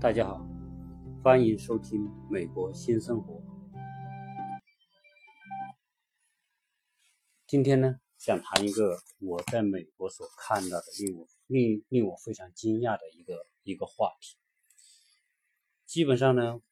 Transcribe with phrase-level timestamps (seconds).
[0.00, 0.46] 大家好，
[1.24, 3.34] 欢迎收听《美国新生活》。
[7.48, 14.36] 今天呢，想谈一个我在美国所看到的令我令令我非常惊讶的一个一个话题。
[15.84, 16.62] 基本上呢，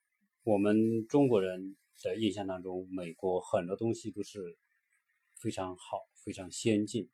[0.44, 4.56] 我们中国人的印象当中，美国很多东西都是
[5.34, 7.10] 非常好、非常先进，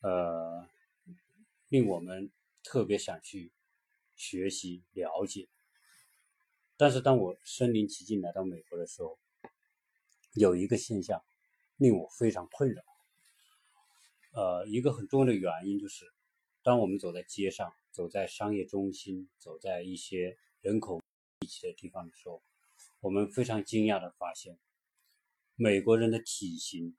[0.00, 0.66] 呃，
[1.68, 3.52] 令我们特别想去。
[4.16, 5.46] 学习了解，
[6.78, 9.18] 但是当我身临其境来到美国的时候，
[10.32, 11.22] 有一个现象
[11.76, 12.82] 令我非常困扰。
[14.32, 16.06] 呃，一个很重要的原因就是，
[16.62, 21.00] 当我们走在街上、走在商业中心、走在一些人口
[21.40, 22.42] 密集的地方的时候，
[23.00, 24.58] 我们非常惊讶的发现，
[25.54, 26.96] 美国人的体型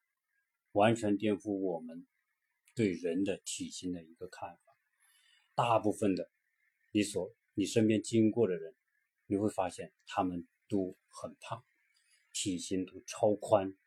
[0.71, 2.05] 完全颠覆我们
[2.76, 4.62] 对人的体型的一个看法。
[5.55, 6.29] 大部分的。
[6.98, 8.73] 你所你身边经过的人，
[9.27, 11.63] 你会发现他们都很胖，
[12.34, 13.77] 体型都超宽，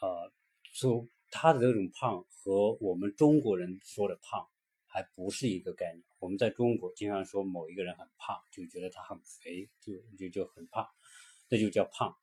[0.00, 0.32] 呃，
[0.72, 4.48] 说他的这种胖和我们中国人说的胖
[4.86, 6.02] 还不是一个概念。
[6.18, 10.88] 我们在中国经常说某一个人很胖，就觉得他很肥，就就就很胖，
[11.46, 12.16] 这就叫胖。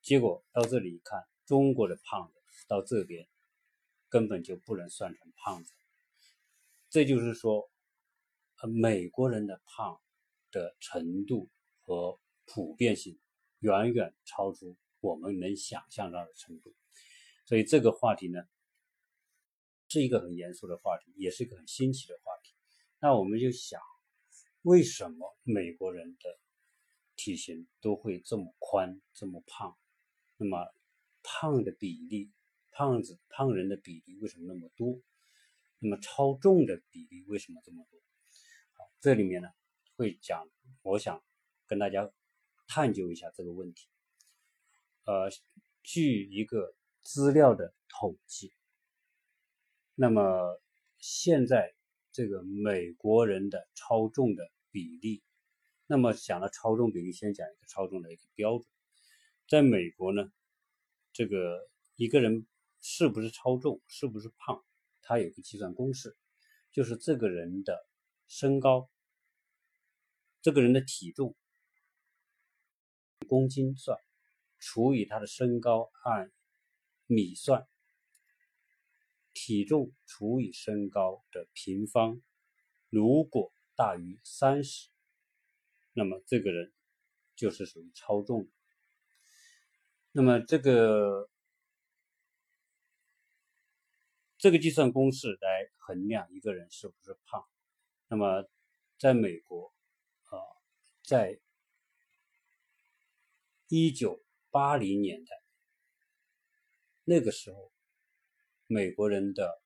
[0.00, 3.26] 结果到这里一看，中国的胖子到这边
[4.08, 5.74] 根本就不能算成胖子，
[6.88, 7.68] 这就是说。
[8.66, 10.00] 美国人的胖
[10.50, 11.48] 的程度
[11.82, 13.18] 和普遍性
[13.60, 16.74] 远远超出我们能想象到的程度，
[17.44, 18.42] 所以这个话题呢
[19.88, 22.54] 是一个很严肃的话题，也是一个很新奇的话题。
[22.98, 23.80] 那我们就想，
[24.62, 26.38] 为什么美国人的
[27.14, 29.76] 体型都会这么宽、这么胖？
[30.36, 30.58] 那么
[31.22, 32.30] 胖的比例，
[32.72, 35.00] 胖子、胖人的比例为什么那么多？
[35.78, 38.00] 那么超重的比例为什么这么多？
[39.00, 39.48] 这里面呢，
[39.94, 40.50] 会讲，
[40.82, 41.22] 我想
[41.68, 42.10] 跟大家
[42.66, 43.86] 探究一下这个问题。
[45.04, 45.30] 呃，
[45.84, 48.52] 据一个资料的统计，
[49.94, 50.60] 那么
[50.98, 51.76] 现在
[52.10, 55.22] 这个美国人的超重的比例，
[55.86, 58.66] 那么讲了超重比例，先讲一个超重的一个标准。
[59.46, 60.32] 在美国呢，
[61.12, 62.48] 这个一个人
[62.80, 64.64] 是不是超重，是不是胖，
[65.02, 66.16] 他有个计算公式，
[66.72, 67.87] 就是这个人的。
[68.28, 68.90] 身高，
[70.42, 71.34] 这个人的体重，
[73.26, 73.98] 公斤算，
[74.58, 76.30] 除以他的身高按
[77.06, 77.66] 米算，
[79.32, 82.22] 体重除以身高的平方，
[82.90, 84.90] 如果大于三十，
[85.94, 86.72] 那么这个人
[87.34, 88.46] 就是属于超重。
[90.12, 91.30] 那么这个
[94.36, 97.48] 这个计算公式来衡量一个人是不是胖。
[98.10, 98.48] 那么，
[98.98, 99.70] 在美国，
[100.24, 100.40] 啊，
[101.04, 101.38] 在
[103.68, 105.42] 一九八零年代，
[107.04, 107.70] 那个时候，
[108.66, 109.60] 美国人的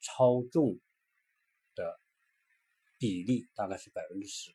[0.00, 0.78] 超重
[1.74, 2.00] 的
[2.98, 4.54] 比例大概是百分之十。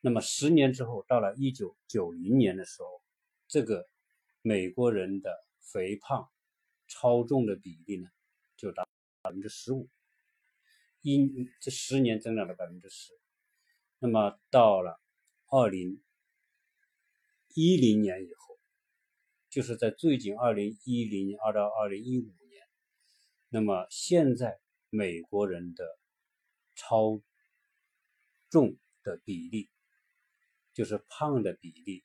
[0.00, 3.02] 那么十年之后，到了一九九零年的时候，
[3.48, 3.88] 这个
[4.42, 6.30] 美国人的肥胖、
[6.86, 8.08] 超重的比例呢，
[8.56, 8.86] 就达
[9.22, 9.88] 百分之十五。
[11.04, 13.12] 一这十年增长了百分之十，
[13.98, 14.98] 那么到了
[15.48, 16.02] 二零
[17.54, 18.58] 一零年以后，
[19.50, 22.66] 就是在最近二零一零年二到二零一五年，
[23.50, 25.84] 那么现在美国人的
[26.74, 27.20] 超
[28.48, 29.68] 重的比例，
[30.72, 32.02] 就是胖的比例，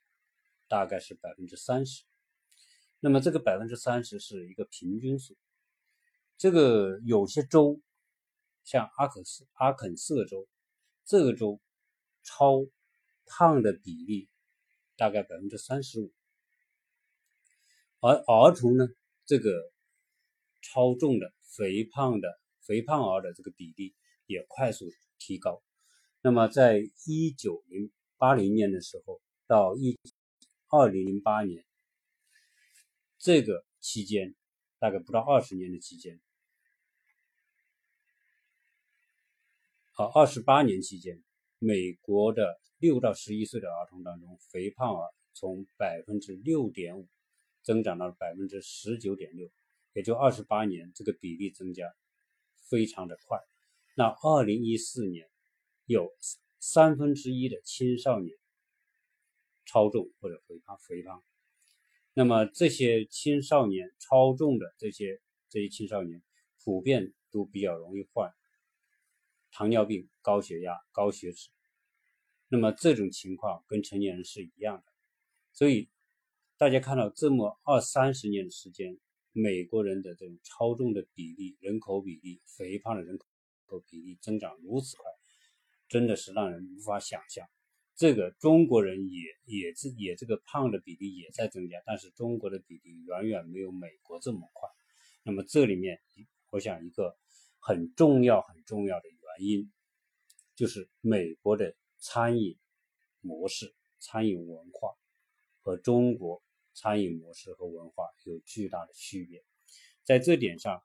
[0.68, 2.04] 大概是百分之三十。
[3.00, 5.38] 那么这个百分之三十是一个平均数，
[6.38, 7.82] 这个有些州。
[8.64, 10.48] 像阿肯色阿肯色州，
[11.06, 11.60] 这个州
[12.24, 12.66] 超
[13.26, 14.30] 胖的比例
[14.96, 16.12] 大概百分之三十五，
[18.00, 18.88] 而儿童呢，
[19.26, 19.72] 这个
[20.62, 23.96] 超重的肥胖的肥胖儿的这个比例
[24.26, 24.86] 也快速
[25.18, 25.64] 提高。
[26.22, 29.98] 那么，在一九零八零年的时候到一
[30.68, 31.66] 二零零八年
[33.18, 34.36] 这个期间，
[34.80, 36.20] 大概不到二十年的期间。
[40.00, 41.22] 好，二十八年期间，
[41.58, 47.06] 美国的六到十一岁的儿童当中，肥胖儿从百分之六点五
[47.64, 49.52] 增长到了百分之十九点六，
[49.92, 51.94] 也就二十八年，这个比例增加
[52.70, 53.40] 非常的快。
[53.98, 55.30] 那二零一四年，
[55.84, 56.10] 有
[56.62, 58.34] 三分之一的青少年
[59.66, 61.22] 超重或者肥胖，肥胖。
[62.14, 65.20] 那么这些青少年超重的这些
[65.50, 66.24] 这些青少年，
[66.64, 68.34] 普遍都比较容易患。
[69.52, 71.50] 糖尿病、高血压、高血脂。
[72.48, 74.84] 那么这种情况跟成年人是一样的，
[75.54, 75.88] 所以
[76.58, 78.98] 大家看到这么二三十年的时间，
[79.34, 83.18] 美国人的这种超重的比例、人口比例、肥胖的人
[83.66, 85.04] 口比例增长如此快，
[85.88, 87.48] 真的是让人无法想象。
[87.96, 94.70] 这个中国人也也是也这个胖的比例也在增加，但是中国的比例远远没有美国这么快。
[95.24, 96.00] 那么这里面，
[96.50, 97.16] 我想一个
[97.60, 99.72] 很重要很重要的因，
[100.56, 101.76] 就是美国的。
[102.02, 102.58] 餐饮
[103.20, 104.96] 模式、餐饮文化
[105.60, 106.42] 和中国
[106.74, 109.44] 餐饮模式和文化有巨大的区别。
[110.06, 110.82] 在这点上，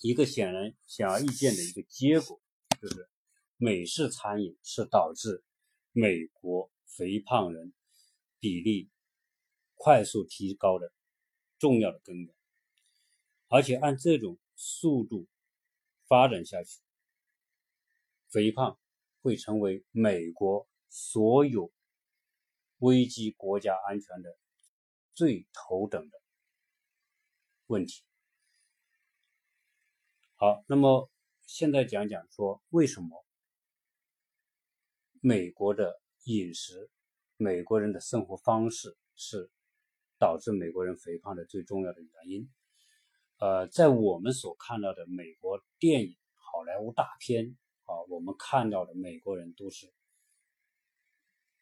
[0.00, 2.40] 一个显然显而易见的一个结果
[2.80, 3.08] 就是，
[3.56, 5.42] 美式餐饮是导致
[5.90, 7.72] 美国肥胖人
[8.38, 8.90] 比例
[9.74, 10.92] 快速提高的
[11.58, 12.32] 重要的根源。
[13.48, 15.26] 而且按这种速度
[16.06, 16.78] 发展下去，
[18.32, 18.76] 肥胖。
[19.24, 21.70] 会成为美国所有
[22.78, 24.36] 危机国家安全的
[25.14, 26.20] 最头等的
[27.68, 28.02] 问题。
[30.34, 31.08] 好，那么
[31.46, 33.24] 现在讲讲说，为什么
[35.20, 36.90] 美国的饮食、
[37.36, 39.52] 美国人的生活方式是
[40.18, 42.50] 导致美国人肥胖的最重要的原因？
[43.38, 47.56] 呃，在我们所看到的美国电影、好莱坞大片。
[47.92, 49.92] 啊，我们看到的美国人都是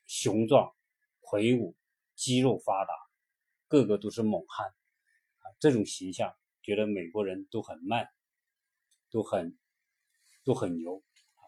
[0.07, 0.73] 雄壮、
[1.21, 1.75] 魁梧、
[2.15, 2.93] 肌肉发达，
[3.67, 5.51] 个个都是猛汉啊！
[5.59, 6.33] 这种形象，
[6.63, 8.09] 觉得美国人都很慢，
[9.11, 9.59] 都很
[10.45, 11.03] 都很牛
[11.35, 11.43] 啊。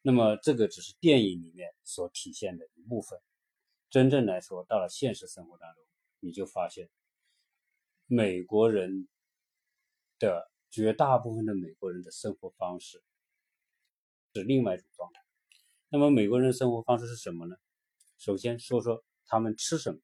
[0.00, 3.20] 那么，这个只是电影里面所体现的一部分。
[3.90, 5.84] 真正来说，到了现实生活当中，
[6.20, 6.88] 你就发现，
[8.06, 9.08] 美国人
[10.18, 13.02] 的绝大部分的美国人的生活方式。
[14.34, 15.20] 是另外一种状态。
[15.88, 17.54] 那么美国人生活方式是什么呢？
[18.18, 20.00] 首先说说他们吃什么。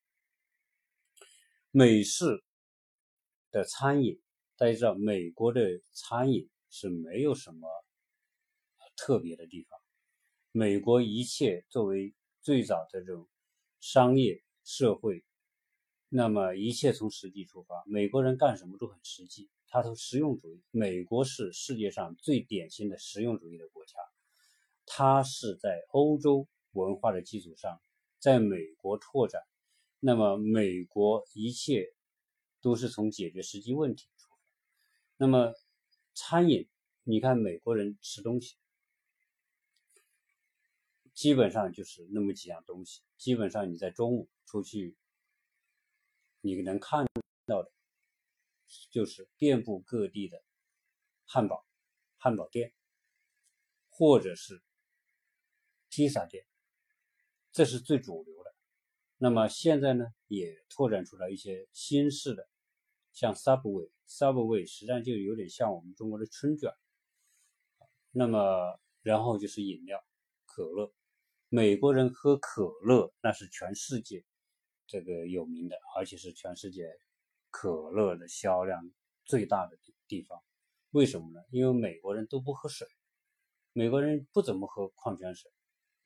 [1.71, 2.43] 美式
[3.51, 4.21] 的餐饮，
[4.57, 7.69] 大家知道，美国的餐饮是没有什么
[8.97, 9.79] 特别的地方。
[10.51, 13.29] 美国一切作为最早的这种
[13.81, 15.25] 商业社会，
[16.09, 20.63] 那么一切从实际出发，美国人干什么都很实际，他都实用主义。
[20.71, 23.95] 美国是世界上最典型的实用主义的国家。
[24.91, 27.81] 它是在欧洲文化的基础上，
[28.19, 29.43] 在美国拓展。
[30.01, 31.93] 那么，美国一切
[32.61, 34.39] 都是从解决实际问题出发。
[35.17, 35.53] 那么，
[36.15, 36.69] 餐饮，
[37.03, 38.57] 你看美国人吃东西，
[41.15, 43.03] 基本上就是那么几样东西。
[43.17, 44.97] 基本上你在中午出去，
[46.41, 47.05] 你能看
[47.45, 47.71] 到的，
[48.91, 50.43] 就是遍布各地的
[51.25, 51.67] 汉堡、
[52.17, 52.73] 汉堡店，
[53.91, 54.63] 或者是。
[55.89, 56.45] 披萨店，
[57.53, 58.55] 这是最主流的。
[59.17, 62.49] 那么现在呢，也拓展出来一些新式的，
[63.13, 66.71] 像 Subway，Subway 实际上就有点像我们中国的春卷。
[68.11, 70.05] 那么然后就是饮料，
[70.47, 70.93] 可乐。
[71.49, 74.25] 美国人喝可乐，那是全世界
[74.87, 76.89] 这个有名的，而且是全世界
[77.51, 78.91] 可乐的销量
[79.25, 80.39] 最大的地方。
[80.91, 81.41] 为什么呢？
[81.51, 82.87] 因为美国人都不喝水，
[83.73, 85.51] 美国人不怎么喝矿泉水。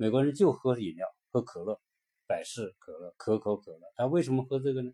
[0.02, 1.80] 美国人就喝饮料，喝可乐，
[2.26, 3.92] 百事可乐、可口可乐。
[3.94, 4.92] 他为什么喝这个呢？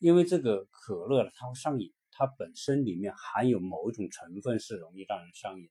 [0.00, 5.70] 因为这个可乐它会上瘾，它本身里面含有某一种成分是容易让人上瘾。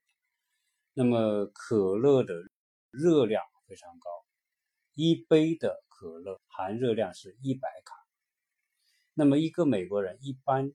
[0.93, 2.33] 那么可乐的
[2.89, 4.09] 热量非常高，
[4.93, 7.93] 一杯的可乐含热量是一百卡。
[9.13, 10.71] 那么一个美国人一般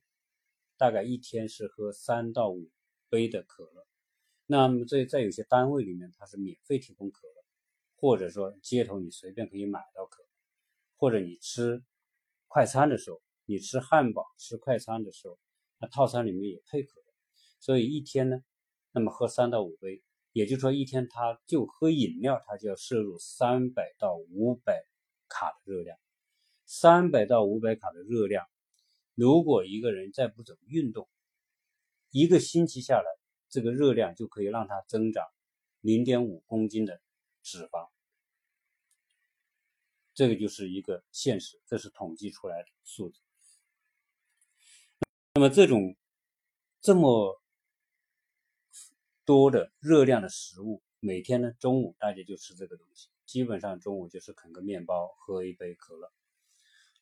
[0.77, 2.69] 大概一天是喝三到五
[3.09, 3.87] 杯的可乐。
[4.45, 7.36] 那么在在有些单位里面，它是免费提供可乐。
[7.99, 10.29] 或者说街头你随便可以买到可乐，
[10.97, 11.83] 或者你吃
[12.47, 15.39] 快餐的时候，你吃汉堡吃快餐的时候，
[15.79, 17.07] 那套餐里面也配可乐，
[17.59, 18.43] 所以一天呢，
[18.93, 24.85] 那么喝三到五杯，也就是说一天他就喝饮料，他就要摄入三百到五百
[25.29, 25.99] 卡的热量，
[26.67, 28.47] 三百到五百卡的热量，
[29.15, 31.09] 如果一个人再不怎么运动，
[32.11, 33.07] 一个星期下来，
[33.49, 35.27] 这个热量就可以让他增长
[35.81, 37.01] 零点五公斤的。
[37.47, 37.89] 脂肪，
[40.15, 43.21] 这个就是一个现实，这是统计出来的数字。
[45.35, 45.95] 那么这种
[46.81, 47.41] 这么
[49.25, 56.13] 多的热量的食物，每天呢中午大家就吃这个东西，基本上中午就是啃个面包，喝一杯可乐，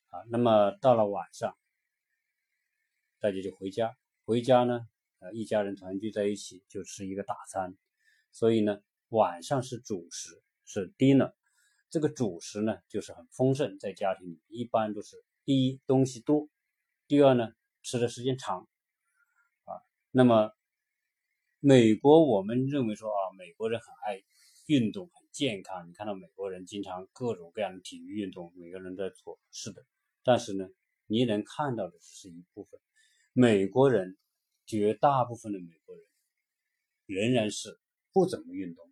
[0.09, 1.57] 啊，那么到了晚上，
[3.17, 4.87] 大家就回家，回家呢，
[5.17, 7.75] 呃，一家人团聚在一起就吃一个大餐，
[8.31, 11.33] 所以呢，晚上是主食，是 dinner。
[11.89, 16.49] 这个主食呢，就是很丰盛，在家庭里一般都是第一东西多，
[17.07, 18.67] 第二呢吃的时间长，
[19.63, 19.79] 啊，
[20.11, 20.51] 那么
[21.59, 24.21] 美国我们认为说啊，美国人很爱
[24.65, 25.87] 运动，很健康。
[25.87, 29.85] 你看到美国人经常各种各样的体育运动，每个人在做，是的。
[30.23, 30.67] 但是呢，
[31.05, 32.77] 你能看到的只是一部分，
[33.31, 34.17] 美国人
[34.65, 36.05] 绝大部分的美国人
[37.05, 37.79] 仍然是
[38.11, 38.83] 不怎么运动。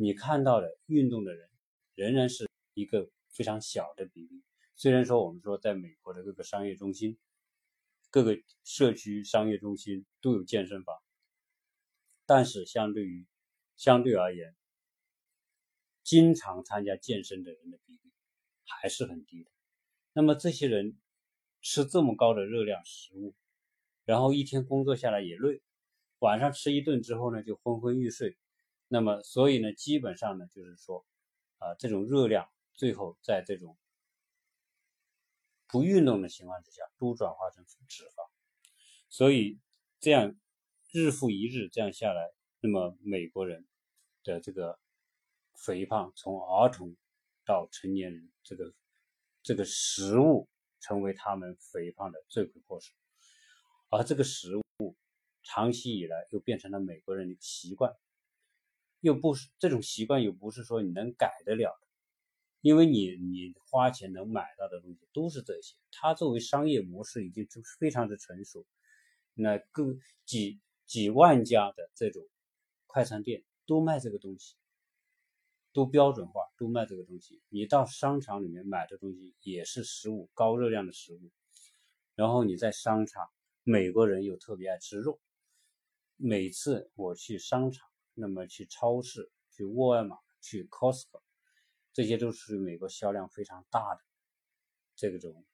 [0.00, 1.48] 你看到的运动的人。
[1.96, 4.42] 仍然是一个非常小的比例。
[4.74, 7.18] 虽然说我们说在美国的各个商业中心、
[8.08, 10.96] 各个社区商业中心都有健身房，
[12.24, 13.26] 但是相对于
[13.76, 14.56] 相对而言，
[16.02, 18.12] 经常参加健身的人的比例
[18.64, 19.50] 还是很低的。
[20.14, 20.98] 那么这些人
[21.60, 23.34] 吃这么高的热量食物，
[24.06, 25.60] 然后一天工作下来也累，
[26.20, 28.38] 晚上吃一顿之后呢就昏昏欲睡。
[28.90, 31.06] 那么所以呢，基本上呢就是说。
[31.62, 33.76] 啊，这种热量最后在这种
[35.68, 38.30] 不运动的情况之下，都转化成脂肪，
[39.10, 39.60] 所以
[39.98, 40.34] 这样
[40.90, 43.68] 日复一日这样下来，那么美国人
[44.24, 44.80] 的这个
[45.52, 46.96] 肥胖，从儿童
[47.44, 48.72] 到成年人，这个
[49.42, 50.48] 这个食物
[50.80, 52.94] 成为他们肥胖的罪魁祸首，
[53.90, 54.96] 而这个食物
[55.42, 57.94] 长期以来又变成了美国人的习惯。
[59.00, 61.86] 又不是这种习惯，又不是说你能改得了的，
[62.60, 65.74] 因为你你花钱能买到的东西都是这些。
[65.90, 68.66] 它作为商业模式已经就是非常的成熟，
[69.34, 72.22] 那各几几万家的这种
[72.86, 74.56] 快餐店都卖这个东西，
[75.72, 77.40] 都标准化，都卖这个东西。
[77.48, 81.30] 你到商场里面买的东西也是食物，高热量的食物。
[82.16, 83.28] 然后你在商场，
[83.62, 85.18] 美国人又特别爱吃肉，
[86.16, 87.89] 每次我去商场。
[88.14, 91.22] 那么去超市、去沃尔玛、去 Costco，
[91.92, 94.00] 这些都是美国销量非常大的
[94.96, 95.44] 这种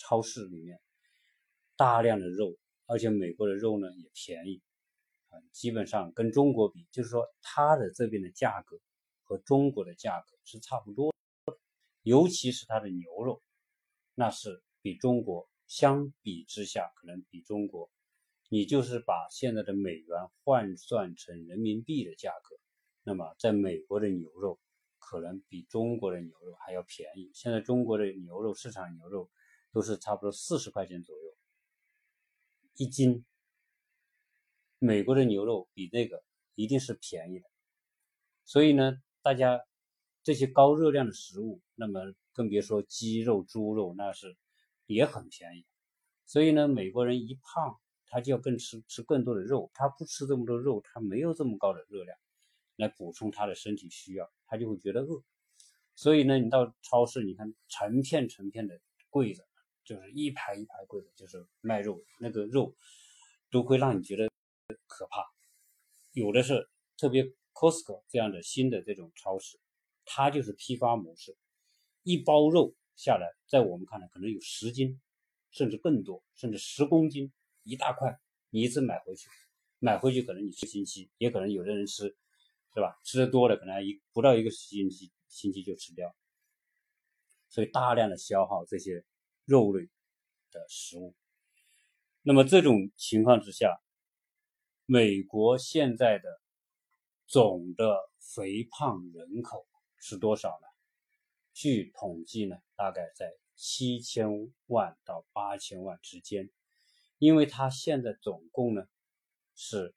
[0.00, 0.80] 超市里面
[1.76, 2.56] 大量的肉，
[2.86, 4.62] 而且美国的肉呢也便宜
[5.28, 8.80] 啊，基本上跟中国比，就是说它的这边的价格
[9.22, 11.14] 和中国的价格是差不多，
[12.02, 13.42] 尤其是它的牛肉，
[14.14, 17.90] 那是比中国相比之下可能比中国。
[18.50, 22.56] 你就是把现在的美元换算成人民币的价格，
[23.02, 24.58] 那么在美国的牛肉
[24.98, 27.30] 可能比中国的牛肉还要便宜。
[27.34, 29.30] 现在中国的牛肉市场牛肉
[29.70, 31.36] 都是差不多四十块钱左右
[32.76, 33.22] 一斤，
[34.78, 36.22] 美国的牛肉比那个
[36.54, 37.44] 一定是便宜的。
[38.44, 39.60] 所以呢，大家
[40.22, 42.00] 这些高热量的食物，那么
[42.32, 44.38] 更别说鸡肉、猪肉，那是
[44.86, 45.66] 也很便宜。
[46.24, 47.78] 所以呢，美国人一胖。
[48.08, 52.18] 他就要更吃吃更多的肉，他不吃这么多肉，他没有这么高的热量
[52.76, 55.22] 来补充他的身体需要，他就会觉得饿。
[55.94, 59.44] 所以呢，你到超市，你看成片成片的柜子，
[59.84, 62.74] 就是一排一排柜子，就是卖肉，那个肉
[63.50, 64.30] 都会让你觉得
[64.86, 65.24] 可怕。
[66.12, 69.58] 有的是特别 Costco 这样的新的这种超市，
[70.04, 71.36] 它就是批发模式，
[72.04, 75.00] 一包肉下来，在我们看来可能有十斤，
[75.50, 77.32] 甚至更多，甚至十公斤。
[77.68, 79.28] 一大块，你一次买回去，
[79.78, 82.16] 买回去可能你吃星期，也可能有的人吃，
[82.72, 82.98] 是吧？
[83.04, 86.16] 吃的多了，可能一不到一个星期星期就吃掉，
[87.50, 89.04] 所以大量的消耗这些
[89.44, 89.84] 肉类
[90.50, 91.14] 的食物。
[92.22, 93.78] 那么这种情况之下，
[94.86, 96.40] 美国现在的
[97.26, 99.66] 总的肥胖人口
[99.98, 100.66] 是多少呢？
[101.52, 104.28] 据统计呢，大概在七千
[104.68, 106.48] 万到八千万之间。
[107.18, 108.82] 因为它现在总共呢
[109.54, 109.92] 是，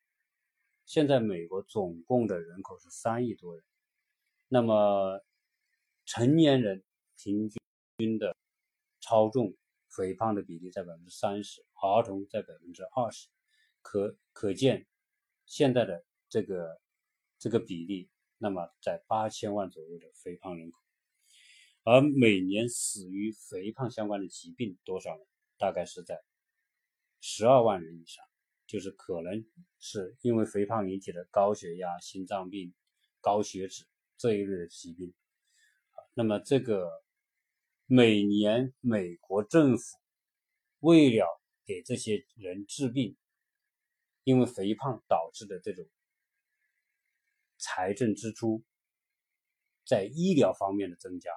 [0.85, 3.63] 现在美国总共的人口是三亿多人，
[4.47, 5.21] 那么
[6.05, 6.83] 成年人
[7.15, 7.47] 平
[7.97, 8.35] 均的
[8.99, 9.55] 超重
[9.87, 13.27] 肥胖的比例在百分之三十，儿童在百分之二十，
[13.83, 14.87] 可可见
[15.45, 16.81] 现在的这个
[17.37, 18.09] 这个比例，
[18.39, 20.79] 那么在八千万左右的肥胖人口，
[21.83, 25.23] 而每年死于肥胖相关的疾病多少呢？
[25.59, 26.19] 大概是在。
[27.21, 28.25] 十二万人以上，
[28.65, 29.45] 就是可能
[29.79, 32.73] 是因为肥胖引起的高血压、心脏病、
[33.21, 33.85] 高血脂
[34.17, 35.13] 这一类的疾病。
[36.15, 36.89] 那么这个
[37.85, 39.97] 每年美国政府
[40.79, 41.27] 为了
[41.63, 43.15] 给这些人治病，
[44.23, 45.87] 因为肥胖导致的这种
[47.57, 48.63] 财政支出，
[49.85, 51.29] 在医疗方面的增加，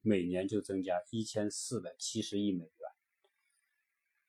[0.00, 2.83] 每年就增加一千四百七十亿美元。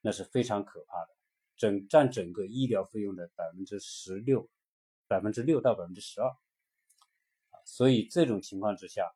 [0.06, 1.10] 那是非常可怕的，
[1.58, 4.48] 整占整个医疗费用的百分之十六
[5.08, 6.32] 百分之六到百分之十二，
[7.66, 9.12] 所以这种情况之下，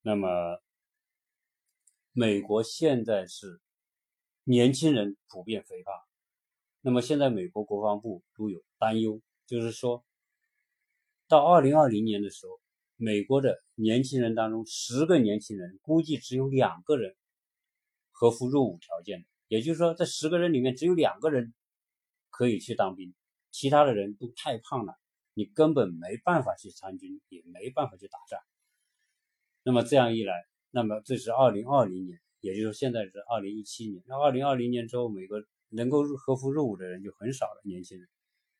[0.00, 0.62] 那么
[2.12, 3.60] 美国现在是
[4.44, 5.92] 年轻人普遍肥胖，
[6.82, 10.04] 那么现在美国国防部都有担忧，就是说
[11.26, 12.60] 到二零二零年的时候，
[12.94, 17.16] 美国的年轻人当中十个年轻人估计只有两个人
[18.12, 21.52] 合乎入伍条件的，也就是说这十个人里面只有两个人
[22.30, 23.14] 可以去当兵，
[23.50, 24.94] 其他的人都太胖了。
[25.34, 28.40] 你根本没办法去参军，也没办法去打仗。
[29.62, 30.34] 那么这样一来，
[30.70, 34.02] 那么这是二零二零年，也就是说现在是二零一七年。
[34.06, 38.08] 那二零二零年之后，美国能够合服入伍的人就很少了，年轻人。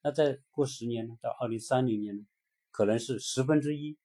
[0.03, 1.17] 那再过十年呢？
[1.21, 2.25] 到二零三零年呢？
[2.71, 3.99] 可能是十分之一。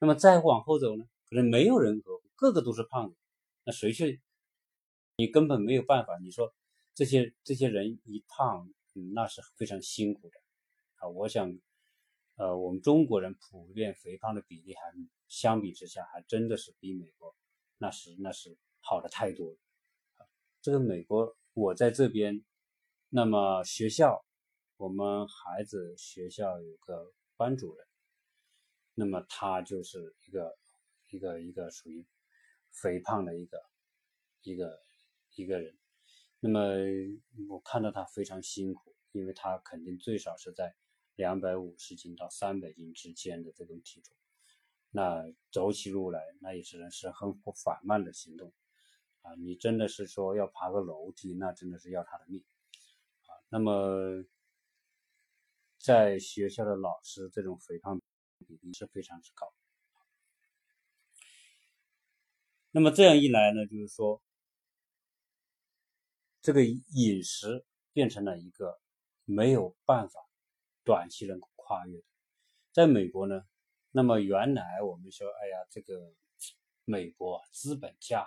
[0.00, 1.04] 那么再往后走呢？
[1.28, 3.16] 可能没有人合，个个都是胖子。
[3.64, 4.22] 那谁去？
[5.16, 6.18] 你根本没有办法。
[6.18, 6.54] 你说
[6.94, 8.72] 这些这些人一胖，
[9.14, 10.38] 那是非常辛苦的
[10.96, 11.08] 啊！
[11.08, 11.58] 我想。
[12.36, 14.80] 呃，我们中国人普遍肥胖的比例还
[15.28, 17.36] 相比之下还真的是比美国
[17.76, 19.58] 那是那是好的太多了。
[20.62, 22.42] 这个美国我在这边，
[23.10, 24.24] 那么学校
[24.78, 27.86] 我们孩子学校有个班主任，
[28.94, 30.56] 那么他就是一个
[31.10, 32.06] 一个一个属于
[32.70, 33.62] 肥胖的一个
[34.40, 34.80] 一个
[35.34, 35.76] 一个人，
[36.40, 36.60] 那么
[37.48, 40.74] 我看到他非常辛苦，因为他肯定最少是在。
[41.16, 44.16] 两百五十斤到三百斤之间的这种体重，
[44.90, 48.50] 那走起路来那也只能是很缓慢的行动
[49.20, 49.34] 啊！
[49.34, 52.42] 你真的是说要爬个楼梯，那真的是要他的命
[53.26, 53.36] 啊！
[53.50, 54.24] 那么
[55.78, 58.00] 在学校的老师这种肥胖
[58.48, 59.52] 比例是非常之高。
[62.70, 64.22] 那么这样一来呢，就是说
[66.42, 68.78] 这个饮食变成了一个
[69.24, 70.20] 没有办法。
[70.84, 72.04] 短期能够跨越的，
[72.72, 73.46] 在美国呢，
[73.92, 76.12] 那么原来我们说，哎呀，这个
[76.84, 78.26] 美国资本家，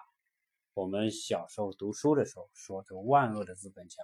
[0.73, 4.01] 我们小时候读书的时候说这万恶的资本家，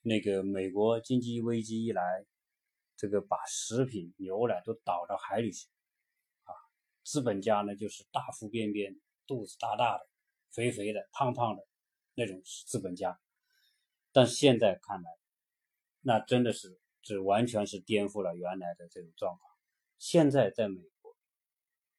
[0.00, 2.26] 那个美国经济危机一来，
[2.96, 5.68] 这个把食品牛奶都倒到海里去，
[6.42, 6.50] 啊，
[7.04, 10.08] 资本家呢就是大腹便便、肚子大大的、
[10.50, 11.64] 肥肥的、胖胖的
[12.14, 13.20] 那种资本家，
[14.12, 15.10] 但是现在看来，
[16.00, 16.78] 那真的是。
[17.04, 19.52] 这完全是颠覆了原来的这种状况。
[19.98, 21.16] 现在在美国，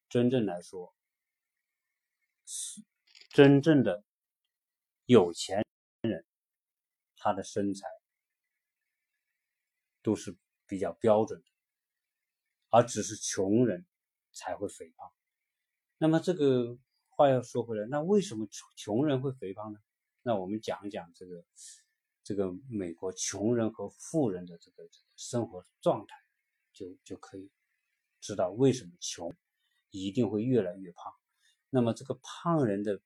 [0.07, 0.95] 真正来说，
[2.45, 2.81] 是
[3.31, 4.05] 真正的
[5.03, 5.65] 有钱
[6.03, 6.25] 人，
[7.17, 7.85] 他的身材
[10.01, 11.45] 都是比较标准的，
[12.69, 13.85] 而只是穷人
[14.31, 15.11] 才会肥胖。
[15.97, 16.77] 那么这个
[17.09, 19.79] 话要说回来，那为什么穷穷人会肥胖呢？
[20.23, 21.45] 那我们讲讲这个。
[22.25, 26.15] 这个美国穷人和富人的这个这个生活状态，
[26.71, 27.51] 就就可以
[28.21, 29.35] 知道为什么穷
[29.89, 31.13] 一定会越来越胖。
[31.69, 33.01] 那么这个胖人的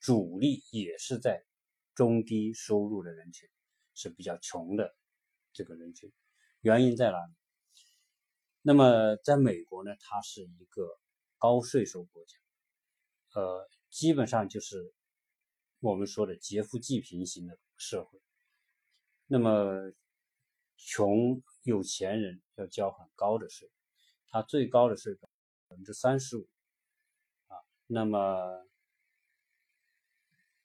[0.00, 1.46] 主力也是在
[1.94, 3.48] 中低收入的人群，
[3.94, 4.94] 是比较穷的
[5.54, 6.12] 这个人群。
[6.60, 7.34] 原因在哪里？
[8.60, 10.86] 那么在美国呢，它是一个
[11.38, 12.36] 高税收国家，
[13.32, 14.92] 呃，基本上就是
[15.80, 18.20] 我们说的劫富济贫型的社会。
[19.26, 19.92] 那么，
[20.76, 23.70] 穷有钱人要交很高的税，
[24.28, 25.28] 他最高的税百
[25.68, 26.48] 分之三十五，
[27.46, 28.66] 啊，那么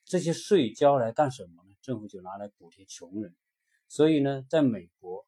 [0.04, 1.74] 这些税交来干什么呢？
[1.80, 3.36] 政府就拿来补贴穷人。
[3.86, 5.26] 所以呢，在美国，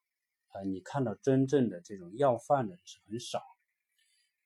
[0.48, 3.42] 啊，你看到真正的这种要饭的是很少，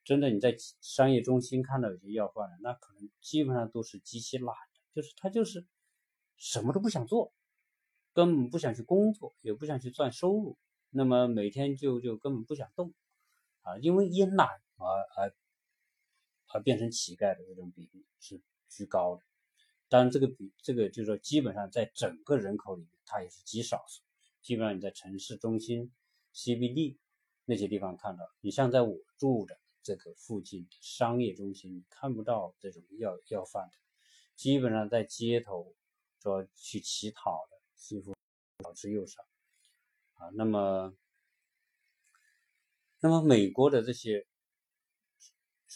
[0.04, 4.54] 真的你在商业中心看到有些要饭的，那可能基本上都是极其懒，
[4.94, 5.66] 就是他就是
[6.36, 7.32] 什么都不想做。
[8.12, 10.58] 根本不想去工作，也不想去赚收入，
[10.90, 12.92] 那么每天就就根本不想动，
[13.62, 15.34] 啊，因为因懒而而
[16.48, 19.22] 而变成乞丐的这种比例是居高的。
[19.88, 24.02] 当然，这个比这个就是说，基本上在整个人口里面，它也是极少数。
[24.42, 25.92] 基本上你在城市中心
[26.34, 26.98] CBD
[27.44, 33.78] 那些地方看到，你像在我住的这个附近商业中心，你看不到这种要要饭的。
[34.40, 35.74] 基本上在街头
[36.22, 37.58] 说去乞讨的。
[37.76, 38.14] 几乎
[38.64, 39.22] 少之又少
[40.14, 40.30] 啊。
[40.32, 40.96] 那么，
[43.00, 44.26] 那么美国的这些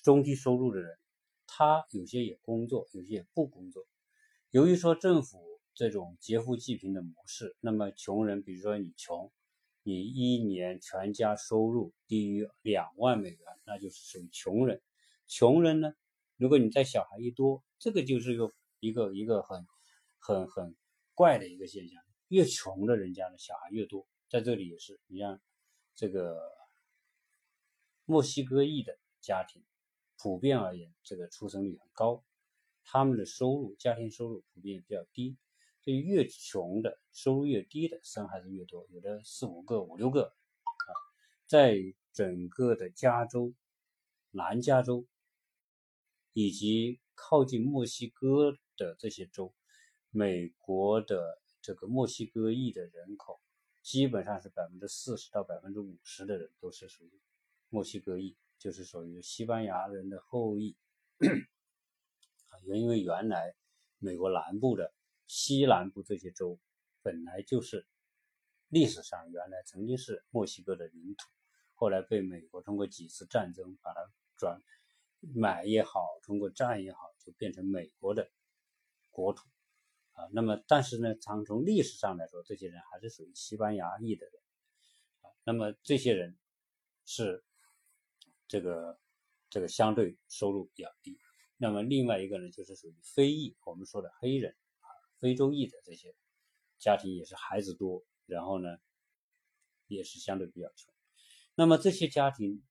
[0.02, 0.96] 中低收入的人，
[1.46, 3.86] 他有些也工作，有些也不工作。
[4.48, 9.30] 由于说政府这种劫富济贫的模式，那么穷人，比如说你穷，
[9.82, 14.80] 你一年全家收入低于两万美元，那就是属于穷人。
[15.26, 15.92] 穷人呢，
[16.38, 19.66] 如果你在小孩一多，这个就是一个一个一个很
[20.18, 20.74] 很很。
[21.16, 25.40] 怪的一个现象，越穷的人家的小孩越多，在这里也是，你像
[25.94, 26.36] 这个
[28.04, 29.62] 墨西哥裔的家庭
[30.18, 32.24] 普遍而言，这个出生率很高，
[32.82, 35.36] 他们的收入家庭收入普遍比较低。
[35.84, 40.90] 对于越穷的收入越低的生孩子越多，有的四五个、五六个啊，
[41.46, 41.76] 在
[42.12, 43.54] 整个的加州、
[44.32, 45.06] 南加州
[46.32, 49.54] 以及靠近墨西哥的这些州，
[50.10, 53.40] 美国的这个墨西哥裔的人口
[53.82, 57.20] 基本上是百分之四十到百分之五十的人都是属于
[57.68, 60.76] 墨西哥裔，就是属于西班牙人的后裔
[61.18, 63.54] 啊，因为原来
[63.98, 64.92] 美国南部的。
[65.26, 66.60] 西南部这些州
[67.00, 67.86] 本来就是
[68.68, 71.26] 历史上原来曾经是墨西哥的领土，
[71.72, 74.00] 后来被美国通过几次战争把它
[74.36, 74.60] 转
[75.34, 78.30] 买也好，通过战也好，就变成美国的
[79.10, 79.48] 国土
[80.12, 80.28] 啊。
[80.32, 84.34] 那么，但是呢，从从历史上来说，这些人还是属于西班牙裔的人
[85.22, 85.30] 啊。
[85.44, 86.36] 那么这些人
[87.06, 87.44] 是
[88.48, 88.98] 这个
[89.48, 91.18] 这个相对收入比较低。
[91.56, 94.88] 那么另外一个呢，就是属于非裔，我们说的黑人啊。
[95.18, 96.14] 非洲裔的这些
[96.78, 98.76] 家庭也是孩子多，然后呢，
[99.86, 100.92] 也是相对比较穷。
[101.54, 102.62] 那么这些家庭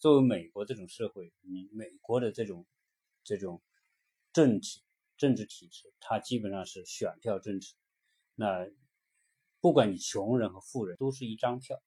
[0.00, 2.66] 作为美国这种社会，你美国的这种
[3.22, 3.62] 这种
[4.32, 4.82] 政体
[5.16, 7.74] 政治体制，它基本上是选票政治。
[8.34, 8.66] 那
[9.60, 11.80] 不管你穷人和富人，都是一张票。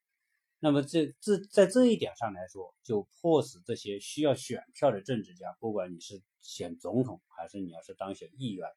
[0.59, 8.69] 那么这这在这一点上来说，就迫使这些需要选票的政治家，不管你是选总统，还是你要是当选议员。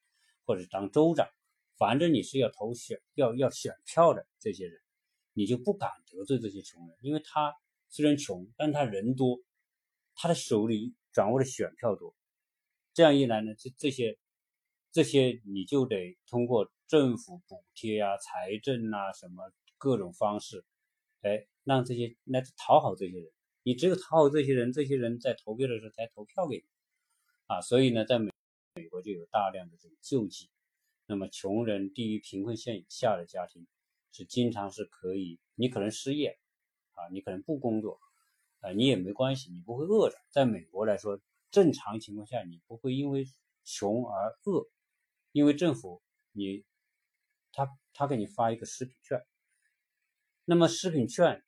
[0.48, 1.28] 或者当州长，
[1.76, 4.80] 反正你是要投选要要选票的这些人，
[5.32, 7.52] 你就不敢得罪这些穷人，因为他
[7.88, 9.40] 虽然穷，但他人多，
[10.14, 12.14] 他的手里掌握的选票多。
[12.92, 14.18] 这样一来呢，这这些
[14.92, 20.64] 这些你就得通过政府补贴啊、财政啊什么各种方式，
[21.22, 23.30] 哎，让这些来讨好这些人。
[23.62, 26.64] 你只有讨好这些人，这些人在投票的时候才投票给你
[27.46, 27.60] 啊。
[27.60, 28.30] 所以呢，在美。
[28.78, 30.50] 美国就有大量的这种救济，
[31.06, 33.66] 那么穷人低于贫困线以下的家庭
[34.12, 36.38] 是经常是可以，你可能失业
[36.96, 38.00] 啊，你可能不工作
[38.60, 40.16] 啊，你也没关系，你不会饿着。
[40.30, 43.24] 在美国来说，正常情况下你不会因为
[43.64, 44.66] 穷而饿，
[45.32, 46.64] 因为政府你
[47.52, 49.24] 他他给你发一个食品券，
[50.44, 51.44] 那么食品券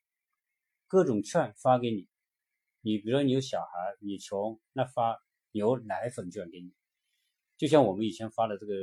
[0.86, 2.08] 各种券发给你，
[2.80, 5.18] 你比如说你有小孩，你穷，那发
[5.52, 6.72] 牛奶粉券给你。
[7.56, 8.74] 就像我们以前发的这个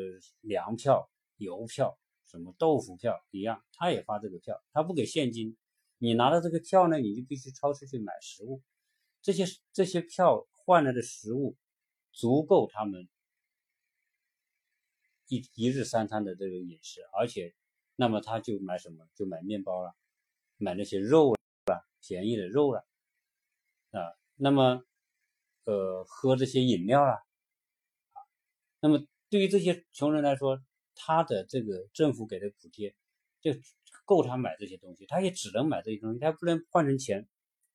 [0.42, 5.56] 粮票、邮票、什么豆腐票一样，他也发这个票，他不给现金，
[5.98, 8.62] 你拿到这个票呢，你就必须超市去买食物，
[9.22, 11.56] 这些这些票换来的食物
[12.12, 13.08] 足够他们
[15.28, 17.56] 一一日三餐的这个饮食，而且，
[17.96, 19.08] 那么他就买什么？
[19.16, 19.96] 就买面包了，
[20.58, 22.86] 买那些肉了，便宜的肉了，
[23.92, 24.86] 啊，那么，
[25.64, 27.24] 呃，喝这些饮料了。
[28.82, 30.62] 那么对于这些穷人来说，
[30.94, 32.96] 他的这个政府给的补贴
[33.42, 33.52] 就
[34.06, 37.28] 够他买这些东西，他也只能买这些东西，他不能换成钱，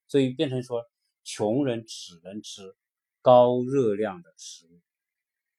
[0.07, 0.83] 所以变成说，
[1.23, 2.75] 穷人只能吃
[3.21, 4.81] 高热量的食物，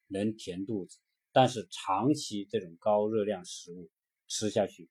[0.07, 0.97] 能填肚子，
[1.31, 3.91] 但是长期这种高热量食物
[4.27, 4.89] 吃下去，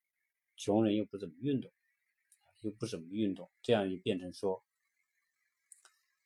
[0.56, 1.72] 穷人又不怎么运动，
[2.60, 4.62] 又不怎么运动，这样就变成说，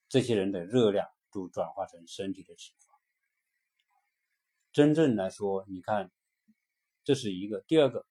[0.08, 2.94] 这些人的热量都转化成身体的脂肪。
[4.72, 6.10] 真正来说，你看，
[7.04, 7.60] 这是一个。
[7.68, 8.04] 第二个，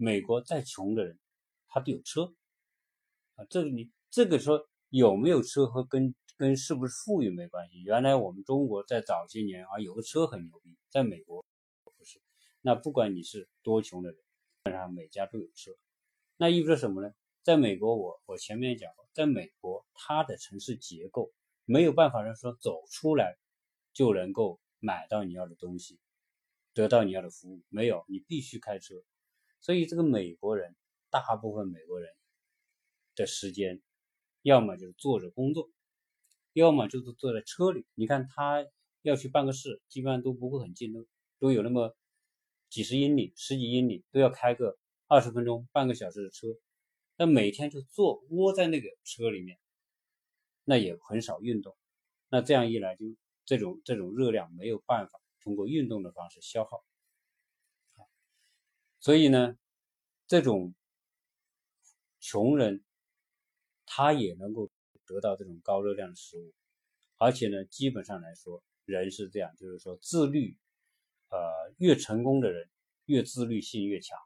[0.00, 1.18] 美国再穷的人，
[1.66, 2.32] 他都有车
[3.34, 3.44] 啊。
[3.50, 7.82] 这个你这个说有没有车和跟跟是不是富裕没关系。
[7.82, 11.44] 原来我们中国在早些年啊，有个车很牛逼，在美国
[11.82, 12.22] 不是。
[12.60, 14.24] 那不管你是多穷的人，基
[14.62, 15.72] 本上每家都有车。
[16.36, 17.12] 那意味着什么呢？
[17.42, 21.32] 在美国，我我前面讲过，在美国，它的城市结构
[21.64, 23.36] 没有办法让说走出来
[23.92, 25.98] 就能够买到你要的东西。
[26.72, 28.04] 得到你要的服务没有？
[28.06, 28.94] 你必须开车，
[29.60, 30.74] 所以这个美国人，
[31.10, 32.10] 大部分美国人
[33.14, 33.82] 的时间，
[34.42, 35.70] 要么就是坐着工作，
[36.52, 37.86] 要么就是坐在车里。
[37.94, 38.66] 你看他
[39.02, 41.06] 要去办个事，基本上都不会很近，都
[41.38, 41.96] 都有那么
[42.70, 46.46] 几十英里、十几英里，都要开个二十分钟、半个小时的车。
[47.16, 49.58] 那每天就坐窝在那个车里面，
[50.64, 51.76] 那也很少运动。
[52.28, 53.06] 那这样一来，就
[53.44, 55.20] 这种这种热量没有办法。
[55.40, 56.84] 通过运动的方式消耗，
[59.00, 59.56] 所以呢，
[60.26, 60.74] 这种
[62.20, 62.84] 穷人
[63.86, 64.70] 他也能够
[65.06, 66.52] 得到这种高热量的食物，
[67.16, 70.56] 而且呢，基本上来说，人是这样，就是说自律，
[71.28, 71.38] 呃，
[71.78, 72.68] 越成功的人
[73.06, 74.18] 越自律性越强。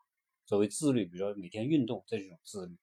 [0.47, 2.77] 所谓自律，比如说每天运动，这是一种自律。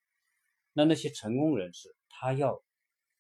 [0.73, 2.63] 那那些成功人士，他要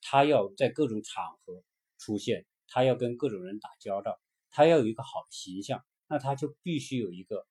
[0.01, 1.63] 他要在各种场合
[1.97, 4.19] 出现，他要跟各种人打交道，
[4.51, 7.45] 他要有一个好的形象，那他就必须有一个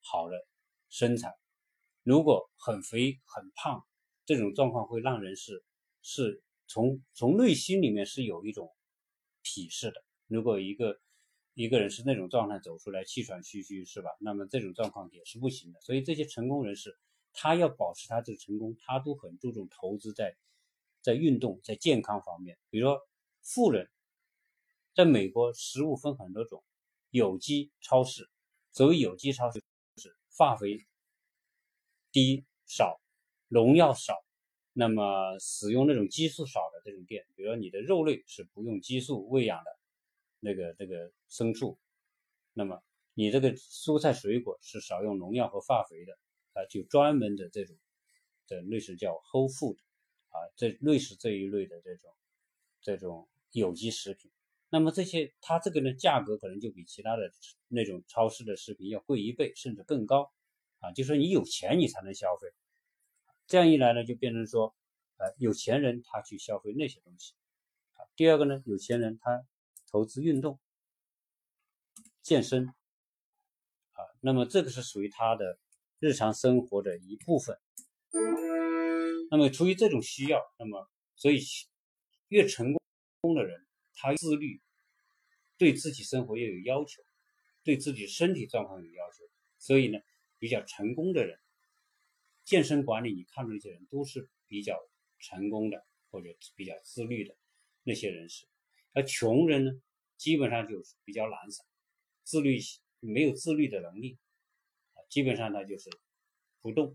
[0.00, 0.44] 好的
[0.88, 1.34] 身材。
[2.02, 3.84] 如果很肥很胖，
[4.26, 5.64] 这种状况会让人是
[6.02, 8.74] 是从从内心里面是有一种
[9.42, 10.04] 鄙视的。
[10.26, 11.00] 如果一个
[11.54, 14.10] 一个人是那种状态走出来，气喘吁吁，是吧？
[14.20, 15.80] 那么这种状况也是不行的。
[15.80, 16.98] 所以这些成功人士，
[17.32, 20.36] 他要保持他这个成功，他都很注重投资在
[21.00, 22.58] 在运动、在健康方面。
[22.70, 22.98] 比如说，
[23.42, 23.88] 富人，
[24.94, 26.64] 在美国食物分很多种，
[27.10, 28.28] 有机超市，
[28.72, 29.62] 所谓有机超市
[30.36, 30.84] 化肥
[32.12, 33.00] 低少，
[33.48, 34.24] 农药少，
[34.72, 39.78] 那么使用那种激素少的这种店，比如说你的肉类是不用激素喂养的。
[40.46, 41.78] 那个这个牲畜，
[42.52, 42.82] 那么
[43.14, 46.12] 你这个蔬菜水果是少用农药和化肥的
[46.52, 47.74] 啊，就专门的这种，
[48.46, 49.78] 这类似叫 whole food
[50.28, 52.12] 啊，这类似这一类的这种
[52.82, 54.30] 这种有机食品。
[54.74, 57.30] 那么这些它这个呢价格可能就比其他的
[57.68, 60.32] 那种超市的食品要贵一倍甚至更高
[60.80, 62.48] 啊，就说你有钱你才能消费，
[63.46, 64.74] 这样一来呢就变成说，
[65.18, 67.34] 呃有钱人他去消费那些东西
[67.92, 68.02] 啊。
[68.16, 69.46] 第二个呢有钱人他。
[69.90, 70.58] 投资运动、
[72.20, 75.56] 健身，啊，那么这个是属于他的
[76.00, 77.56] 日常生活的一部分。
[79.30, 81.38] 那么出于这种需要，那么所以
[82.26, 82.74] 越成
[83.20, 84.60] 功的人，他自律，
[85.64, 87.02] 对自己生活越有要求，
[87.62, 89.24] 对自己身体状况有要求。
[89.56, 89.98] 所以呢，
[90.38, 91.40] 比较成功的人，
[92.44, 94.78] 健身管理，你看到那些人都是比较
[95.18, 97.34] 成功的，或者比较自律的
[97.82, 98.46] 那些人士。
[98.92, 99.72] 而穷人呢，
[100.18, 101.64] 基本上就是比较懒散，
[102.24, 102.58] 自律
[103.00, 104.18] 没有自律的能力，
[104.92, 105.88] 啊，基本上他就是
[106.60, 106.94] 不动，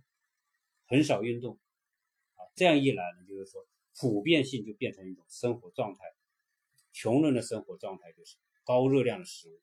[0.86, 1.60] 很少运动，
[2.36, 6.05] 啊，这样一来呢，就是说普遍性就变成一种生活状态，
[6.91, 8.38] 穷人的生活状态就是
[8.69, 9.60] 高热量的食物，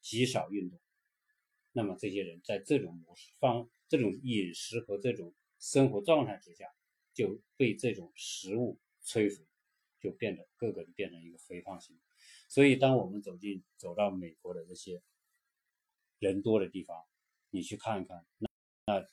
[0.00, 0.78] 极少运动，
[1.72, 6.72] 那么这些人在这种模式方、这种饮食和这种生活状态之下，
[7.12, 9.44] 就被这种食物摧毁。
[9.98, 11.98] 就变得个个都变成一个肥胖型，
[12.48, 15.02] 所以当我们走进走到美国的这些
[16.20, 17.04] 人多的地方，
[17.50, 18.48] 你去看一看，那
[18.84, 19.06] 那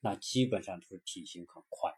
[0.00, 1.94] 那基本上都是体型很宽，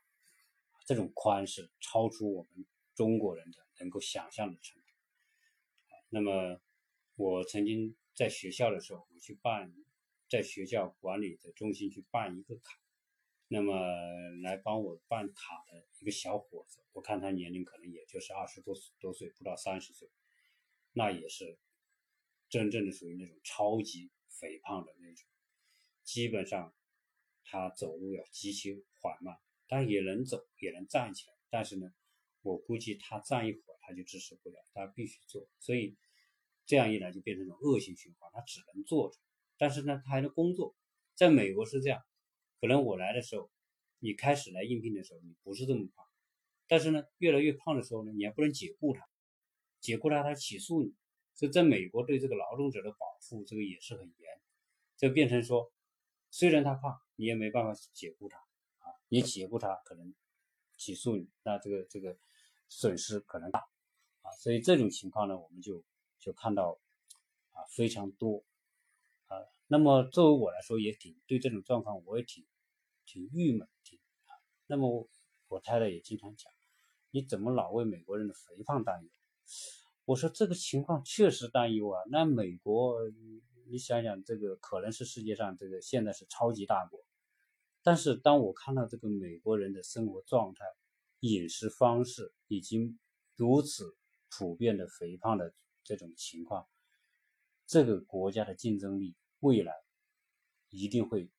[0.87, 4.84] 这种宽是超出我们中国人的能够想象的程度。
[6.15, 6.61] 那么
[7.17, 9.75] 我曾经在学校的时候，我去办
[10.31, 12.79] 在学校管理的中心去办一个卡。
[13.49, 13.75] 那么
[14.41, 20.09] 来帮我办卡的一个小伙子，我看他年龄可能也就是二十多多岁，不到三十岁，
[20.93, 21.59] 那也是
[22.49, 25.27] 真正的属于那种超级肥胖的那种，
[26.05, 26.73] 基本上
[27.43, 31.35] 他走路要极其缓慢，但也能走，也能站起来。
[31.51, 31.93] 但是呢，
[32.43, 35.47] 我估计他站一会儿他就支持不了，他必须坐。
[35.59, 35.97] 所以
[36.67, 39.19] 这样一来就变成一种恶性循环，他只能坐着。
[39.57, 40.75] 但是呢，他还能工作。
[41.15, 42.03] 在美国是这样。
[42.61, 43.51] 可能我来的时候，
[43.99, 46.07] 你开始来应聘的时候，你不是这么胖，
[46.67, 49.07] 但是呢，越来越胖的时候呢，你还不能解雇他，
[49.81, 50.95] 解雇他他起诉你，
[51.35, 54.41] 所以在美国对这个劳动者的保护这个也是很严，
[54.97, 55.71] 就变成说，
[56.31, 58.39] 虽然他胖，你也没办法解雇他
[58.79, 60.15] 啊，你解雇他可能
[60.79, 62.17] 起诉你，那这个这个
[62.71, 63.61] 损失可能大
[64.23, 65.85] 啊，所以这种情况呢，我们就
[66.25, 66.79] 就看到
[67.53, 68.43] 啊非常多
[69.27, 72.45] 啊，那么作为我来说，也挺对这种状况我也挺。
[73.07, 74.33] 挺郁闷，挺啊。
[74.67, 75.07] 那么
[75.49, 76.51] 我太太也经常讲，
[77.11, 79.11] 你怎么老为美国人的肥胖担忧？
[80.07, 82.03] 我说这个情况确实担忧啊。
[82.11, 82.99] 那美国，
[83.67, 86.99] 你想想，这个可能是世界上这个现在是超级大国，
[87.83, 90.65] 但是当我看到这个美国人的生活状态、
[91.21, 92.99] 饮食方式已经
[93.37, 93.95] 如此
[94.31, 95.53] 普遍的肥胖的
[95.85, 96.69] 这种情况，
[97.67, 99.73] 这个国家的竞争力未来
[100.71, 101.31] 一定会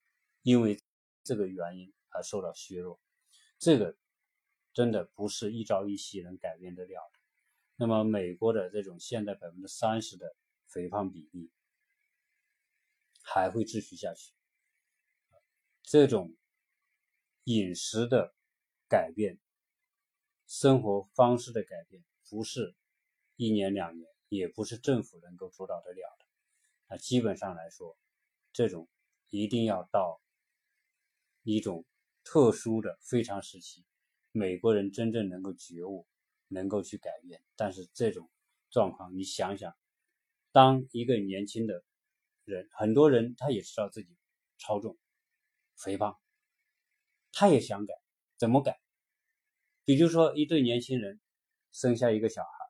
[0.43, 0.79] 因为。
[1.27, 3.01] 这个原因而受到削弱，
[3.58, 3.97] 这个
[4.73, 7.19] 真的不是一朝一夕能改变得了的。
[7.77, 10.36] 那么，美国的这种现在百分之三十的
[10.67, 11.49] 肥胖比例
[13.23, 14.34] 还会继续下去。
[15.81, 16.36] 这种
[17.45, 18.36] 饮食的
[18.88, 19.39] 改变、
[20.45, 22.75] 生活方式的改变，不是
[23.36, 26.26] 一年两年，也不是政府能够主导得了的。
[26.88, 27.98] 那基本上来说，
[28.54, 28.88] 这种
[29.30, 30.22] 一定要到。
[31.48, 31.86] 一种
[32.24, 33.86] 特殊的非常时期，
[34.32, 36.08] 美国人真正能够觉悟，
[36.48, 37.40] 能够去改变。
[37.56, 38.32] 但是这种
[38.72, 39.78] 状况，你想想，
[40.52, 41.84] 当一个年轻的
[42.46, 44.18] 人，很多人他也知道自己
[44.58, 44.98] 超重、
[45.76, 46.20] 肥胖，
[47.32, 47.94] 他也想改，
[48.38, 48.82] 怎么改？
[49.84, 51.22] 比如说一对年轻人
[51.72, 52.64] 生下一个小孩，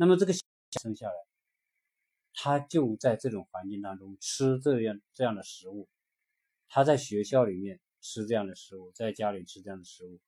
[0.00, 1.14] 那么这个生下来，
[2.32, 5.90] 他就在这种环境当中吃这样这样的食物，
[6.70, 10.18] 他在学校里面吃这样的食物，在家里吃这样的食物，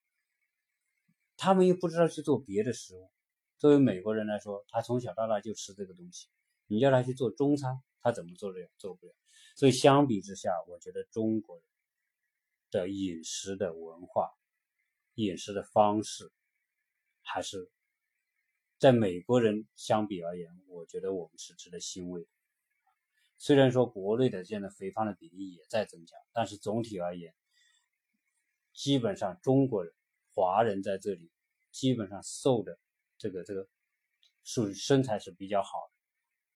[1.39, 3.11] 他们又不知道去做别的食物。
[3.57, 6.29] 作为美国人来说，他从小到大就吃这个东西，
[6.67, 8.71] 你叫他去做中餐，他怎么做得了？
[8.77, 9.15] 做不了。
[9.57, 11.65] 所以相比之下，我觉得中国人
[12.71, 14.35] 的饮食的文化、
[15.15, 16.31] 饮食的方式，
[17.23, 17.71] 还是
[18.83, 22.27] 在美国人相比而言，我觉得我们是值得欣慰的。
[23.39, 27.33] 虽然说国内的现在肥胖的比例也在增加，但是总体而言，
[28.73, 29.95] 基本上中国人、
[30.35, 31.31] 华人在这里
[31.71, 32.77] 基本上瘦的
[33.19, 33.69] 这个这个
[34.43, 35.95] 属于身材是比较好的，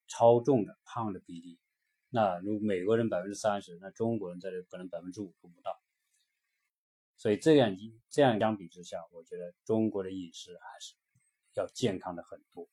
[0.08, 1.60] 超重的、胖的比例。
[2.08, 5.80] 那如美国人百分之三十，那中国人在这可能百分之五都不到，
[7.16, 10.96] 所以这样一这样相比之下，我觉得中国的饮食还是
[11.60, 12.68] 要健康的很多。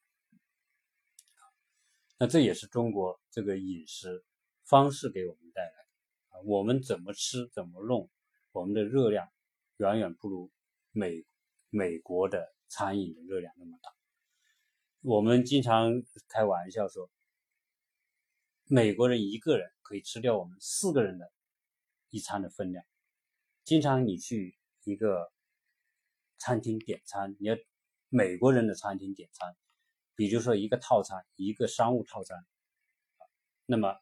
[2.18, 4.24] 那这也是中国这个饮食
[4.64, 5.70] 方式给我们带来
[6.32, 8.10] 的，我们怎么吃怎么弄，
[8.52, 9.28] 我们的热量
[9.78, 10.52] 远远不如
[10.92, 11.26] 美
[11.70, 13.92] 美国的餐饮的热量那么大。
[15.02, 17.10] 我们经常开玩笑说。
[18.66, 21.30] 美国人一个人可以吃掉我们四个人的
[22.10, 22.84] 一餐的分量。
[23.66, 25.32] 经常你去一个
[26.38, 27.58] 餐厅点餐，你要
[28.16, 29.56] 美国人的餐厅点餐，
[30.16, 32.46] 比如说一个套餐，一个商务套餐，
[33.66, 33.98] 那么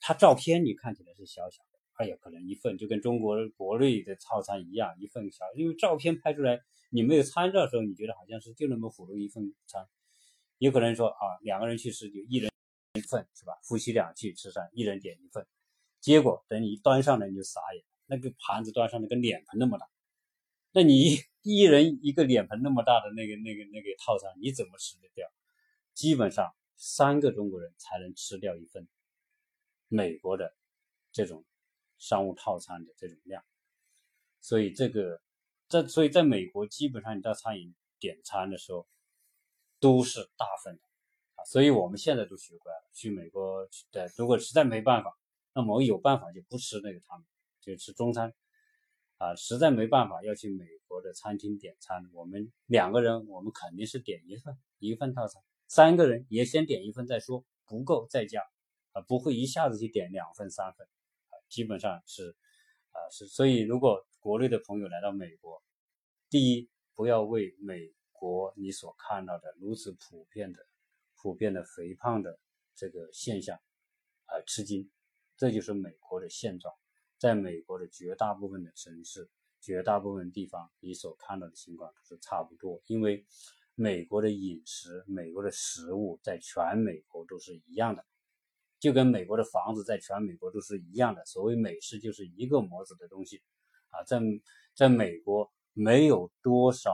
[0.00, 9.86] 它照片你看起来是小小的，哎呀，可能一份就跟中国国内的套餐一样，一份小，因为照片拍出来你没有参照的时候，你觉得好像是就那么普通一份餐，
[10.56, 12.50] 有可能说啊，两个人去吃就一人。
[12.96, 13.54] 一份是吧？
[13.64, 15.44] 夫妻俩去吃饭，一人点一份，
[16.00, 19.88] 结果等你端上来你就傻眼，那个盘子端上来跟脸盆那么大，
[20.70, 25.30] 那你一人一个脸盆那么大的那个那个那个套餐，你怎么吃得掉？
[25.92, 28.88] 基本上三个中国人才能吃掉一份
[29.88, 30.56] 美国的
[31.12, 31.44] 这种
[31.98, 33.44] 商务套餐的这种量，
[34.40, 35.20] 所以这个
[35.68, 38.88] 在所以在美国基本上你到餐饮点餐的时候
[39.78, 40.82] 都是大份的。
[41.46, 45.14] 所以我们现在都学乖了，去美国对，如果实在没办法，
[45.52, 47.22] 那么我有办法就不吃那个汤，
[47.60, 48.32] 就吃中餐。
[49.18, 58.42] 啊，实在没办法要去美国的餐厅点餐，我们两个人我们肯定是点一份一份套餐，三个人也先点一份再说，不够再加，
[58.92, 60.86] 啊，不会一下子去点两份三份，
[61.28, 62.36] 啊，基本上是，
[62.90, 65.62] 啊是，所以如果国内的朋友来到美国，
[66.28, 70.58] 第一不要为美国你所看到的如此普遍的。
[71.16, 72.38] 普遍的肥胖的
[72.74, 73.58] 这个现象，
[74.26, 74.90] 而吃惊，
[75.38, 76.74] 这就是美国的现状。
[77.24, 82.82] 在美国的绝大部分的城市、绝大部分地方，你所看到的情况都是差不多。
[82.84, 83.24] 因为
[83.74, 88.04] 美国的饮食、美国的食物在全美国都是一样的，
[88.78, 91.24] 就跟美国的房子在全美国都是一样的。
[91.24, 93.40] 所谓美式就是一个模子的东西
[93.88, 94.20] 啊，在
[94.74, 96.92] 在美国没有多少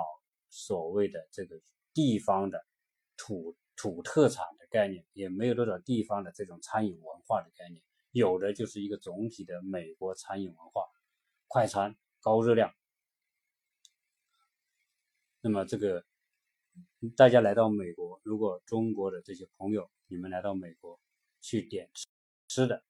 [0.49, 1.61] 所谓的这个
[1.93, 2.64] 地方的
[3.16, 3.57] 土。
[3.77, 10.85] 土特产的概念也没有多少地方的这种餐饮文化的概念，有的就是一个总体的美国餐饮文化，
[11.46, 12.75] 快餐高热量。
[15.40, 16.05] 那么这个
[17.16, 21.01] 大家来到美国，如果中国的这些朋友你们来到美国
[21.40, 22.07] 去点吃
[22.49, 22.85] 吃的，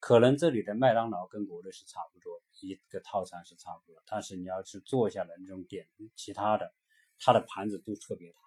[0.00, 6.74] 可能这里的麦当劳跟国内是差不多，一个套餐是差不多，但是你要是坐下来那种点其他的，
[7.18, 8.38] 它的盘子都特别大。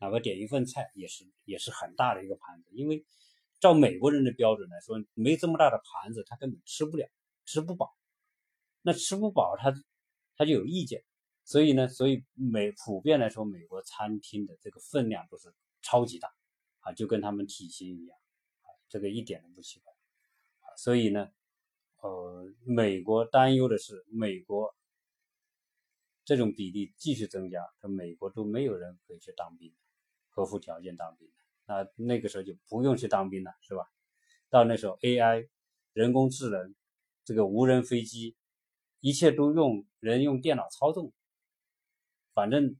[0.00, 3.04] 哪怕点一份菜也是也是很大的一个盘子，因为
[3.60, 7.06] 照美国人的标准来说，没这么大的盘子他根本吃不了，
[7.44, 7.94] 吃不饱。
[8.82, 9.72] 那吃不饱他
[10.34, 11.04] 他就有意见，
[11.44, 16.32] 所以呢，所以美普遍来说，美国餐厅的这个分量都是超级大
[16.80, 18.18] 啊，就跟他们体型一样
[18.62, 19.92] 啊，这个一点都不奇怪。
[20.76, 21.28] 所以呢，
[22.00, 24.74] 呃，美国担忧的是美国
[26.24, 29.74] 这种比例继续增加，和美国都没有人可以去当兵。
[30.32, 31.28] 合乎条件当兵，
[31.70, 33.86] 那那个时候就不用去当兵了，是吧？
[34.48, 35.48] 到那时候，AI、
[35.92, 36.74] 人工智能、
[37.24, 38.36] 这个无人飞机，
[38.98, 41.12] 一切都用人用电脑操纵，
[42.34, 42.76] 反正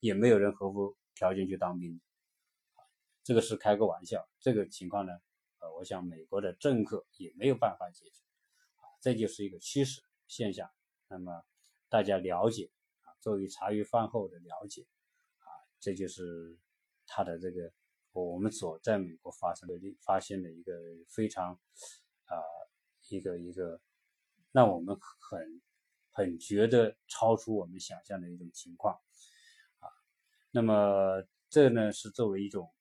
[0.00, 2.00] 也没有人合乎条件去当兵。
[3.22, 5.12] 这个是开个玩笑，这个情况呢，
[5.58, 8.22] 呃，我想美国的政客也没有办法解决，
[8.76, 10.70] 啊，这就是一个趋势现象。
[11.08, 11.44] 那么
[11.90, 12.70] 大家了解
[13.02, 14.86] 啊，作为茶余饭后的了解，
[15.40, 15.44] 啊，
[15.78, 16.58] 这就是。
[17.06, 17.70] 他的这个，
[18.22, 20.72] 我们所在美国发生的发现的一个
[21.08, 21.58] 非常
[22.26, 22.36] 啊，
[23.08, 23.80] 一个一个
[24.52, 25.60] 让我们很
[26.10, 29.00] 很觉得超出我们想象的一种情况
[29.80, 29.88] 啊。
[30.52, 32.72] 那么这呢是作为一种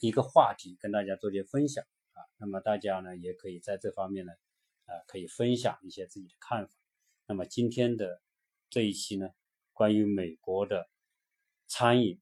[0.00, 1.82] 一个话题跟大家做些分享
[2.12, 2.20] 啊。
[2.36, 4.32] 那么大家呢也可以在这方面呢
[4.84, 6.74] 啊可以分享一些自己的看法。
[7.26, 8.20] 那么今天的
[8.68, 9.30] 这一期呢，
[9.72, 10.90] 关于美国的
[11.66, 12.20] 餐饮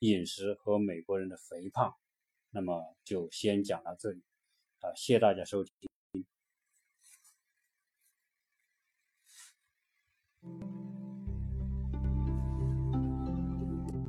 [0.00, 1.94] 饮食和美国人的肥胖，
[2.50, 4.22] 那么就先讲到这里
[4.80, 5.72] 啊，谢谢大家收听。